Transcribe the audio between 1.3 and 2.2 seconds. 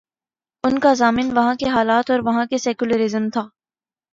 وہاں کے حالات اور